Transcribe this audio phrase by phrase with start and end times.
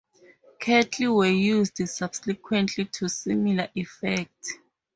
[0.59, 4.47] Cattle were used subsequently to similar effect.